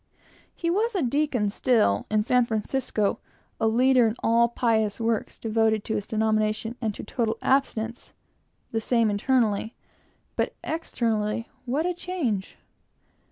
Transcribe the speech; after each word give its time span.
He 0.55 0.71
was 0.71 0.95
a 0.95 1.03
deacon 1.03 1.51
still, 1.51 2.07
in 2.09 2.23
San 2.23 2.43
Francisco, 2.47 3.19
a 3.59 3.67
leader 3.67 4.03
in 4.07 4.15
all 4.23 4.47
pious 4.49 4.99
works, 4.99 5.37
devoted 5.37 5.83
to 5.83 5.93
his 5.93 6.07
denomination 6.07 6.75
and 6.81 6.95
to 6.95 7.03
total 7.03 7.37
abstinence, 7.43 8.11
the 8.71 8.81
same 8.81 9.11
internally, 9.11 9.75
but 10.35 10.55
externally 10.63 11.49
what 11.67 11.85
a 11.85 11.93
change! 11.93 12.57